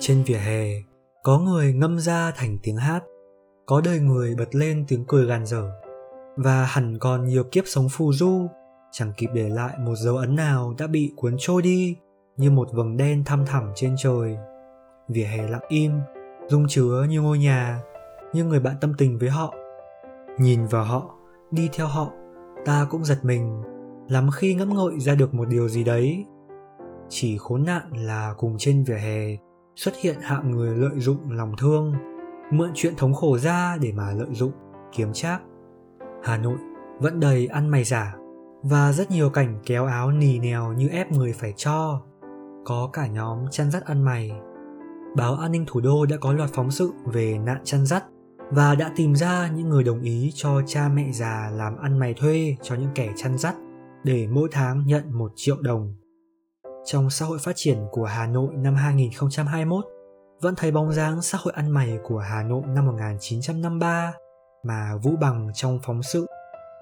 Trên 0.06 0.24
vỉa 0.24 0.38
hè, 0.38 0.66
có 1.24 1.40
người 1.40 1.74
ngâm 1.74 2.00
ra 2.00 2.32
thành 2.36 2.58
tiếng 2.64 2.78
hát, 2.78 3.04
có 3.66 3.82
đời 3.86 4.00
người 4.00 4.36
bật 4.36 4.56
lên 4.56 4.86
tiếng 4.88 5.06
cười 5.08 5.26
gàn 5.26 5.46
dở, 5.46 5.72
và 6.36 6.66
hẳn 6.66 7.00
còn 7.00 7.26
nhiều 7.26 7.44
kiếp 7.44 7.64
sống 7.68 7.88
phù 7.92 8.14
du, 8.14 8.48
chẳng 8.92 9.14
kịp 9.18 9.28
để 9.34 9.50
lại 9.50 9.78
một 9.80 9.96
dấu 9.96 10.18
ấn 10.18 10.36
nào 10.36 10.74
đã 10.78 10.88
bị 10.88 11.14
cuốn 11.16 11.36
trôi 11.40 11.62
đi 11.62 11.96
như 12.38 12.52
một 12.52 12.68
vầng 12.74 12.98
đen 12.98 13.24
thăm 13.26 13.46
thẳm 13.46 13.72
trên 13.76 13.96
trời. 13.98 14.38
Vỉa 15.08 15.24
hè 15.24 15.48
lặng 15.48 15.66
im, 15.68 15.92
dung 16.48 16.66
chứa 16.68 17.06
như 17.10 17.22
ngôi 17.22 17.38
nhà, 17.38 17.80
như 18.34 18.44
người 18.44 18.60
bạn 18.60 18.76
tâm 18.82 18.94
tình 18.98 19.18
với 19.18 19.30
họ. 19.30 19.54
Nhìn 20.40 20.66
vào 20.66 20.84
họ, 20.84 21.16
đi 21.52 21.70
theo 21.74 21.88
họ, 21.88 22.12
ta 22.66 22.88
cũng 22.90 23.06
giật 23.06 23.20
mình, 23.24 23.62
lắm 24.10 24.30
khi 24.34 24.56
ngẫm 24.56 24.70
ngợi 24.74 25.00
ra 25.00 25.16
được 25.16 25.34
một 25.34 25.48
điều 25.48 25.70
gì 25.70 25.84
đấy. 25.84 26.26
Chỉ 27.10 27.38
khốn 27.38 27.64
nạn 27.64 27.92
là 27.94 28.34
cùng 28.38 28.56
trên 28.58 28.84
vỉa 28.84 28.98
hè 28.98 29.38
xuất 29.76 29.94
hiện 30.02 30.20
hạng 30.22 30.52
người 30.52 30.78
lợi 30.78 31.00
dụng 31.00 31.32
lòng 31.32 31.56
thương, 31.58 31.94
mượn 32.52 32.72
chuyện 32.76 32.96
thống 32.98 33.14
khổ 33.14 33.38
ra 33.38 33.78
để 33.82 33.92
mà 33.92 34.12
lợi 34.12 34.30
dụng, 34.32 34.52
kiếm 34.92 35.14
trác. 35.14 35.42
Hà 36.24 36.38
Nội 36.38 36.58
vẫn 37.00 37.20
đầy 37.20 37.48
ăn 37.48 37.68
mày 37.68 37.84
giả 37.84 38.16
và 38.64 38.92
rất 38.92 39.12
nhiều 39.12 39.30
cảnh 39.30 39.60
kéo 39.66 39.86
áo 39.86 40.12
nì 40.12 40.40
nèo 40.40 40.74
như 40.74 40.88
ép 40.88 41.12
người 41.12 41.34
phải 41.34 41.54
cho. 41.58 42.02
Có 42.66 42.90
cả 42.94 43.08
nhóm 43.08 43.40
chăn 43.52 43.72
dắt 43.72 43.86
ăn 43.86 44.04
mày. 44.04 44.32
Báo 45.16 45.36
An 45.36 45.52
ninh 45.52 45.66
Thủ 45.68 45.82
đô 45.82 46.06
đã 46.06 46.18
có 46.18 46.34
loạt 46.34 46.50
phóng 46.54 46.72
sự 46.72 46.92
về 47.06 47.38
nạn 47.38 47.62
chăn 47.64 47.86
dắt 47.86 48.04
và 48.50 48.76
đã 48.76 48.92
tìm 48.96 49.16
ra 49.16 49.50
những 49.56 49.70
người 49.70 49.84
đồng 49.84 50.02
ý 50.02 50.32
cho 50.36 50.62
cha 50.66 50.90
mẹ 50.90 51.12
già 51.12 51.50
làm 51.54 51.78
ăn 51.78 52.00
mày 52.00 52.14
thuê 52.14 52.56
cho 52.62 52.76
những 52.76 52.92
kẻ 52.96 53.14
chăn 53.16 53.38
dắt 53.38 53.56
để 54.04 54.28
mỗi 54.32 54.50
tháng 54.52 54.86
nhận 54.86 55.18
một 55.18 55.32
triệu 55.36 55.58
đồng. 55.62 55.94
Trong 56.86 57.10
xã 57.10 57.26
hội 57.26 57.40
phát 57.40 57.52
triển 57.56 57.78
của 57.92 58.06
Hà 58.06 58.28
Nội 58.28 58.54
năm 58.54 58.76
2021, 58.76 59.86
vẫn 60.42 60.56
thấy 60.56 60.72
bóng 60.72 60.94
dáng 60.94 61.22
xã 61.22 61.38
hội 61.42 61.54
ăn 61.56 61.72
mày 61.72 61.98
của 62.04 62.20
Hà 62.20 62.44
Nội 62.44 62.62
năm 62.68 62.86
1953 62.86 64.14
mà 64.64 64.96
Vũ 65.04 65.12
Bằng 65.22 65.50
trong 65.54 65.80
phóng 65.84 66.04
sự 66.04 66.26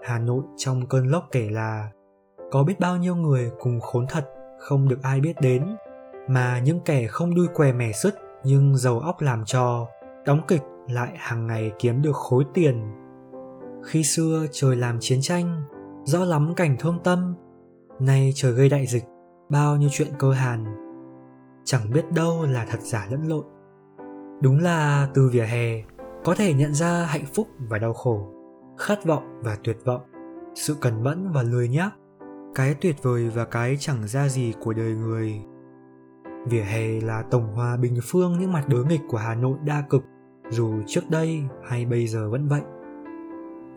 Hà 0.03 0.20
Nội 0.20 0.43
trong 0.58 0.88
cơn 0.88 1.08
lốc 1.08 1.27
kể 1.31 1.50
là 1.50 1.89
có 2.51 2.63
biết 2.63 2.79
bao 2.79 2.98
nhiêu 2.98 3.15
người 3.15 3.51
cùng 3.60 3.79
khốn 3.79 4.05
thật 4.08 4.29
không 4.60 4.88
được 4.88 5.03
ai 5.03 5.20
biết 5.20 5.41
đến 5.41 5.75
mà 6.27 6.60
những 6.60 6.79
kẻ 6.79 7.08
không 7.08 7.36
đuôi 7.36 7.48
què 7.53 7.74
mẻ 7.74 7.91
sứt 7.91 8.15
nhưng 8.43 8.77
giàu 8.77 9.00
óc 9.00 9.22
làm 9.22 9.46
trò 9.46 9.88
đóng 10.25 10.41
kịch 10.48 10.63
lại 10.88 11.12
hàng 11.17 11.48
ngày 11.48 11.72
kiếm 11.79 12.01
được 12.01 12.15
khối 12.15 12.43
tiền. 12.53 12.84
Khi 13.86 14.03
xưa 14.03 14.46
trời 14.51 14.75
làm 14.75 14.98
chiến 15.00 15.20
tranh 15.22 15.63
rõ 16.03 16.25
lắm 16.25 16.53
cảnh 16.55 16.75
thương 16.79 17.00
tâm 17.03 17.36
nay 18.00 18.31
trời 18.36 18.51
gây 18.51 18.70
đại 18.70 18.88
dịch 18.88 19.03
bao 19.51 19.77
nhiêu 19.77 19.89
chuyện 19.91 20.08
cơ 20.20 20.31
hàn. 20.31 20.65
Chẳng 21.63 21.91
biết 21.93 22.12
đâu 22.15 22.46
là 22.46 22.65
thật 22.70 22.79
giả 22.81 23.08
lẫn 23.12 23.27
lộn. 23.27 23.46
Đúng 24.41 24.60
là 24.60 25.08
từ 25.13 25.29
vỉa 25.34 25.43
hè, 25.43 25.84
có 26.24 26.36
thể 26.36 26.53
nhận 26.53 26.74
ra 26.74 27.05
hạnh 27.05 27.25
phúc 27.34 27.48
và 27.70 27.77
đau 27.77 27.93
khổ, 27.93 28.31
khát 28.77 29.05
vọng 29.05 29.39
và 29.43 29.58
tuyệt 29.63 29.77
vọng, 29.86 30.01
sự 30.55 30.75
cẩn 30.81 31.03
mẫn 31.03 31.31
và 31.31 31.43
lười 31.43 31.70
nhác, 31.70 31.93
cái 32.55 32.75
tuyệt 32.81 32.96
vời 33.03 33.29
và 33.29 33.46
cái 33.46 33.77
chẳng 33.79 34.08
ra 34.08 34.27
gì 34.27 34.53
của 34.62 34.74
đời 34.74 34.96
người. 34.96 35.41
Vỉa 36.46 36.62
hè 36.62 37.01
là 37.01 37.24
tổng 37.31 37.53
hòa 37.53 37.77
bình 37.77 38.00
phương 38.03 38.39
những 38.39 38.53
mặt 38.53 38.63
đối 38.67 38.86
nghịch 38.86 39.01
của 39.10 39.17
hà 39.17 39.36
nội 39.36 39.58
đa 39.63 39.84
cực, 39.89 40.03
dù 40.50 40.74
trước 40.88 41.10
đây 41.10 41.43
hay 41.63 41.86
bây 41.86 42.08
giờ 42.08 42.29
vẫn 42.29 42.48
vậy. 42.48 42.62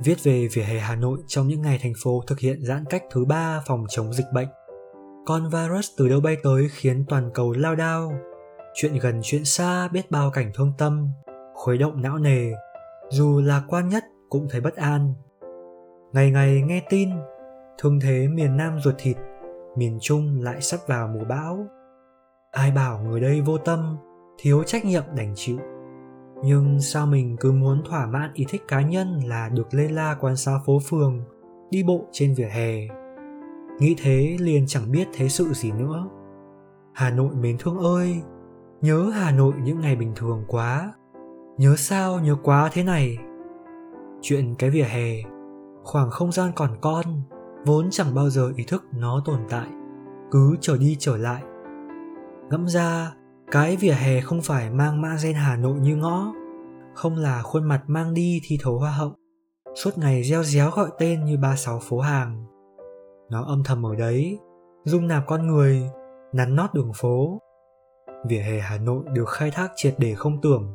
Viết 0.05 0.25
về 0.25 0.49
vỉa 0.53 0.63
hè 0.63 0.79
hà 0.79 0.97
nội 0.97 1.19
trong 1.27 1.49
những 1.49 1.63
ngày 1.63 1.79
thành 1.83 1.93
phố 2.03 2.21
thực 2.27 2.39
hiện 2.39 2.59
giãn 2.63 2.85
cách 2.91 3.03
thứ 3.13 3.25
ba 3.25 3.63
phòng 3.67 3.85
chống 3.89 4.13
dịch 4.13 4.27
bệnh 4.35 4.49
con 5.27 5.49
virus 5.49 5.91
từ 5.97 6.09
đâu 6.09 6.21
bay 6.21 6.37
tới 6.43 6.69
khiến 6.71 7.05
toàn 7.09 7.31
cầu 7.35 7.53
lao 7.53 7.75
đao? 7.75 8.13
Chuyện 8.75 8.99
gần 8.99 9.21
chuyện 9.23 9.45
xa 9.45 9.89
biết 9.89 10.11
bao 10.11 10.31
cảnh 10.31 10.51
thương 10.55 10.73
tâm, 10.79 11.09
khuấy 11.55 11.79
động 11.79 12.03
não 12.03 12.19
nề, 12.19 12.53
dù 13.11 13.41
lạc 13.41 13.63
quan 13.69 13.89
nhất 13.89 14.05
cũng 14.29 14.47
thấy 14.51 14.61
bất 14.61 14.77
an. 14.77 15.15
Ngày 16.13 16.31
ngày 16.31 16.63
nghe 16.63 16.83
tin, 16.91 17.11
thương 17.79 18.01
thế 18.01 18.29
miền 18.29 18.57
nam 18.57 18.81
ruột 18.81 18.95
thịt, 18.99 19.17
miền 19.77 19.99
trung 20.01 20.43
lại 20.43 20.61
sắp 20.61 20.81
vào 20.87 21.09
mùa 21.09 21.25
bão. 21.25 21.67
Ai 22.51 22.71
bảo 22.71 22.99
người 22.99 23.21
đây 23.21 23.41
vô 23.41 23.59
tâm, 23.59 23.97
thiếu 24.39 24.63
trách 24.63 24.85
nhiệm 24.85 25.05
đành 25.17 25.33
chịu. 25.37 25.59
Nhưng 26.43 26.81
sao 26.81 27.07
mình 27.07 27.37
cứ 27.41 27.53
muốn 27.53 27.83
thỏa 27.89 28.07
mãn 28.07 28.31
ý 28.35 28.47
thích 28.49 28.63
cá 28.69 28.81
nhân 28.81 29.21
là 29.27 29.49
được 29.49 29.75
lê 29.75 29.89
la 29.89 30.17
quán 30.21 30.37
xá 30.37 30.53
phố 30.67 30.79
phường, 30.89 31.21
đi 31.71 31.83
bộ 31.83 32.05
trên 32.13 32.35
vỉa 32.35 32.49
hè? 32.49 32.89
Nghĩ 33.79 33.95
thế 33.99 34.37
liền 34.41 34.65
chẳng 34.67 34.93
biết 34.93 35.09
thế 35.13 35.29
sự 35.29 35.53
gì 35.53 35.73
nữa. 35.73 36.09
Hà 36.93 37.11
nội 37.11 37.35
mến 37.35 37.57
thương 37.59 37.79
ơi, 37.79 38.23
nhớ 38.81 39.11
hà 39.15 39.31
nội 39.31 39.55
những 39.63 39.81
ngày 39.81 39.97
bình 39.97 40.13
thường 40.17 40.45
quá. 40.49 40.93
Nhớ 41.59 41.75
sao 41.77 42.21
nhớ 42.21 42.37
quá 42.43 42.71
thế 42.73 42.83
này. 42.83 43.19
Chuyện 44.23 44.55
cái 44.59 44.71
vỉa 44.71 44.83
hè, 44.83 45.13
khoảng 45.83 46.11
không 46.11 46.33
gian 46.33 46.53
còn 46.57 46.71
con, 46.81 47.05
vốn 47.67 47.89
chẳng 47.91 48.15
bao 48.15 48.31
giờ 48.31 48.53
ý 48.57 48.65
thức 48.65 48.85
nó 48.93 49.23
tồn 49.25 49.39
tại, 49.49 49.69
cứ 50.31 50.57
trở 50.61 50.79
đi 50.79 50.97
trở 50.99 51.17
lại. 51.17 51.43
Ngẫm 52.51 52.69
ra, 52.69 53.13
cái 53.51 53.77
vỉa 53.77 53.93
hè 53.93 54.21
không 54.21 54.43
phải 54.43 54.71
mang 54.71 55.03
mã 55.03 55.17
gen 55.25 55.35
hà 55.35 55.57
nội 55.57 55.79
như 55.81 55.97
ngõ, 55.97 56.33
không 56.95 57.17
là 57.17 57.43
khuôn 57.43 57.65
mặt 57.65 57.83
mang 57.87 58.15
đi 58.15 58.41
thi 58.45 58.59
thố 58.63 58.79
hoa 58.79 58.91
hậu. 58.91 59.13
Suốt 59.75 59.99
ngày 59.99 60.23
reo 60.23 60.43
réo 60.43 60.71
gọi 60.71 60.91
tên 60.99 61.25
như 61.25 61.37
ba 61.37 61.57
sáu 61.57 61.79
phố 61.79 62.01
hàng 62.01 62.45
nó 63.31 63.45
âm 63.45 63.63
thầm 63.65 63.87
ở 63.87 63.95
đấy, 63.95 64.39
dung 64.85 65.09
nạp 65.09 65.27
con 65.27 65.47
người, 65.47 65.91
nắn 66.33 66.57
nót 66.57 66.75
đường 66.75 66.93
phố. 66.95 67.39
Vỉa 68.29 68.39
hè 68.39 68.59
hà 68.61 68.79
nội 68.79 69.05
được 69.13 69.29
khai 69.29 69.51
thác 69.51 69.73
triệt 69.77 69.95
để 69.99 70.15
không 70.15 70.41
tưởng. 70.41 70.75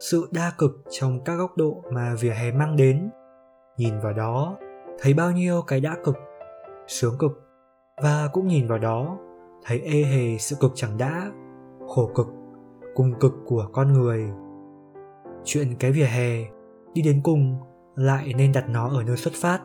Sự 0.00 0.28
đa 0.30 0.52
cực 0.58 0.82
trong 0.90 1.20
các 1.24 1.34
góc 1.34 1.56
độ 1.56 1.82
mà 1.92 2.14
vỉa 2.20 2.30
hè 2.30 2.52
mang 2.52 2.76
đến. 2.76 3.10
Nhìn 3.76 4.00
vào 4.00 4.12
đó, 4.12 4.56
thấy 4.98 5.14
bao 5.14 5.32
nhiêu 5.32 5.62
cái 5.66 5.80
đã 5.80 5.96
cực, 6.04 6.16
sướng 6.86 7.18
cực. 7.18 7.32
Và 8.02 8.28
cũng 8.32 8.46
nhìn 8.46 8.68
vào 8.68 8.78
đó, 8.78 9.18
thấy 9.64 9.80
ê 9.80 10.02
hề 10.02 10.38
sự 10.38 10.56
cực 10.60 10.72
chẳng 10.74 10.98
đã, 10.98 11.30
khổ 11.88 12.10
cực, 12.14 12.26
cùng 12.94 13.14
cực 13.20 13.32
của 13.46 13.68
con 13.72 13.92
người. 13.92 14.30
Chuyện 15.44 15.74
cái 15.78 15.92
vỉa 15.92 16.04
hè 16.04 16.44
đi 16.94 17.02
đến 17.02 17.20
cùng 17.24 17.56
lại 17.94 18.32
nên 18.36 18.52
đặt 18.52 18.64
nó 18.68 18.88
ở 18.88 19.02
nơi 19.02 19.16
xuất 19.16 19.34
phát, 19.34 19.60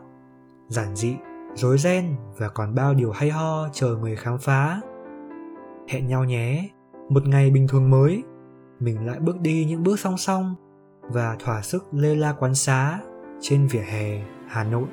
giản 0.68 0.96
dị 0.96 1.15
rối 1.55 1.77
ren 1.77 2.15
và 2.38 2.50
còn 2.50 2.75
bao 2.75 2.93
điều 2.93 3.12
hay 3.12 3.29
ho 3.29 3.67
chờ 3.74 3.95
người 3.95 4.15
khám 4.15 4.38
phá 4.38 4.81
hẹn 5.88 6.07
nhau 6.07 6.24
nhé, 6.24 6.69
một 7.10 7.27
ngày 7.27 7.50
bình 7.50 7.67
thường 7.67 7.89
mới, 7.89 8.24
mình 8.79 9.05
lại 9.05 9.19
bước 9.19 9.39
đi 9.41 9.65
những 9.65 9.83
bước 9.83 10.00
song 10.00 10.17
song 10.17 10.55
và 11.01 11.36
thỏa 11.39 11.62
sức 11.62 11.86
lê 11.91 12.15
la 12.15 12.33
quán 12.33 12.55
xá 12.55 13.00
trên 13.41 13.67
vỉa 13.67 13.79
hè 13.79 14.22
Hà 14.48 14.63
Nội. 14.63 14.88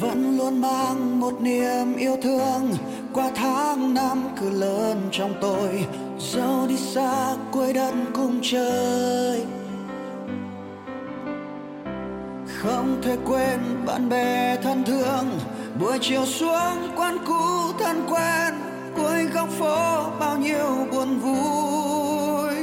Vẫn 0.00 0.36
luôn 0.38 0.60
mang 0.60 1.20
một 1.20 1.40
niềm 1.40 1.96
yêu 1.96 2.16
thương, 2.22 2.70
qua 3.12 3.30
tháng 3.34 3.94
năm 3.94 4.18
cứ 4.40 4.50
lớn 4.50 5.08
trong 5.10 5.34
tôi, 5.40 5.86
dẫu 6.18 6.66
đi 6.68 6.76
xa 6.76 7.36
quê 7.52 7.72
đất 7.72 7.94
cùng 8.14 8.38
chơi 8.42 9.46
không 12.66 13.02
thể 13.02 13.16
quên 13.24 13.60
bạn 13.86 14.08
bè 14.08 14.56
thân 14.62 14.84
thương. 14.84 15.40
Buổi 15.80 15.98
chiều 16.00 16.26
xuống 16.26 16.92
quán 16.96 17.18
cũ 17.26 17.72
thân 17.78 18.06
quen 18.10 18.54
cuối 18.96 19.24
góc 19.24 19.48
phố 19.58 20.10
bao 20.20 20.36
nhiêu 20.38 20.86
buồn 20.92 21.18
vui. 21.18 22.54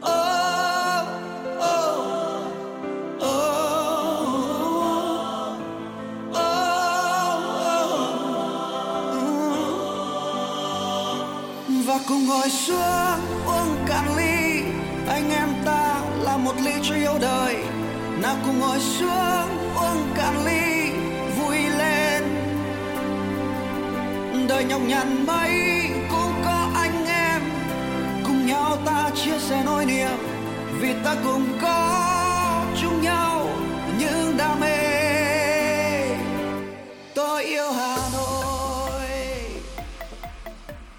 Oh, 0.00 1.06
oh, 1.58 1.98
oh, 3.20 3.36
oh, 6.30 6.30
oh. 6.30 6.44
và 11.86 11.98
cùng 12.08 12.26
ngồi 12.26 12.50
xuống 12.50 13.20
uống 13.46 13.76
cạn 13.88 14.16
ly 14.16 14.62
anh 15.08 15.30
em 15.30 15.48
ta 15.64 16.00
là 16.22 16.36
một 16.36 16.54
ly 16.64 16.72
cho 16.82 16.94
yêu 16.94 17.18
đời 17.20 17.73
nào 18.24 18.36
cùng 18.44 18.60
ngồi 18.60 18.78
xuống 18.80 19.48
uống 19.76 20.12
cạn 20.16 20.44
ly, 20.44 20.90
vui 21.38 21.56
lên. 21.56 22.22
Đời 24.48 24.64
nhọc 24.64 24.80
nhằn 24.86 25.26
mấy 25.26 25.50
cũng 26.10 26.32
có 26.44 26.70
anh 26.74 27.06
em, 27.06 27.42
cùng 28.24 28.46
nhau 28.46 28.76
ta 28.86 29.10
chia 29.14 29.38
sẻ 29.38 29.62
nỗi 29.64 29.86
niềm. 29.86 30.18
Vì 30.80 30.94
ta 31.04 31.16
cùng 31.24 31.58
có 31.62 32.66
chung 32.82 33.02
nhau 33.02 33.48
những 33.98 34.36
đam 34.36 34.60
mê. 34.60 34.78
Tôi 37.14 37.44
yêu 37.44 37.72
hà 37.72 37.96
nội. 38.12 39.08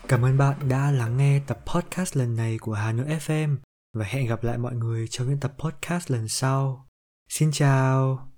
Cảm 0.07 0.25
ơn 0.25 0.37
bạn 0.37 0.55
đã 0.69 0.91
lắng 0.91 1.17
nghe 1.17 1.39
tập 1.47 1.59
podcast 1.65 2.17
lần 2.17 2.35
này 2.35 2.57
của 2.61 2.73
Hà 2.73 2.91
Nội 2.91 3.05
FM 3.27 3.55
và 3.93 4.05
hẹn 4.05 4.27
gặp 4.27 4.43
lại 4.43 4.57
mọi 4.57 4.75
người 4.75 5.07
trong 5.07 5.29
những 5.29 5.39
tập 5.39 5.53
podcast 5.59 6.11
lần 6.11 6.27
sau. 6.27 6.84
Xin 7.29 7.51
chào! 7.51 8.31